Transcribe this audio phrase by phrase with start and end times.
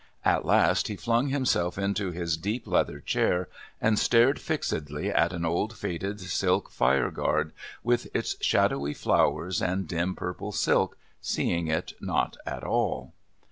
[0.25, 5.45] At last he flung himself into his deep leather chair and stared fixedly at an
[5.45, 11.93] old faded silk fire guard, with its shadowy flowers and dim purple silk, seeing it
[12.01, 13.13] not at all.